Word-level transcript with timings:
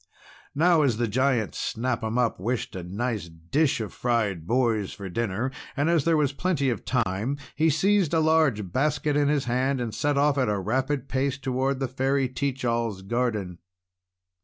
Now, 0.55 0.81
as 0.81 0.97
the 0.97 1.07
Giant 1.07 1.53
Snap 1.53 2.03
'Em 2.03 2.17
Up 2.17 2.39
wished 2.39 2.75
a 2.75 2.81
nice 2.81 3.29
dish 3.29 3.79
of 3.79 3.93
fried 3.93 4.47
boys 4.47 4.93
for 4.93 5.09
dinner, 5.09 5.51
and 5.77 5.91
as 5.91 6.05
there 6.05 6.17
was 6.17 6.33
plenty 6.33 6.71
of 6.71 6.83
time, 6.85 7.37
he 7.55 7.69
seized 7.69 8.11
a 8.15 8.19
large 8.19 8.71
basket 8.71 9.15
in 9.15 9.27
his 9.27 9.45
hand, 9.45 9.79
and 9.79 9.93
set 9.93 10.17
off 10.17 10.39
at 10.39 10.49
a 10.49 10.57
rapid 10.57 11.07
pace 11.07 11.37
toward 11.37 11.79
the 11.79 11.87
Fairy 11.87 12.27
Teach 12.27 12.65
All's 12.65 13.03
garden. 13.03 13.59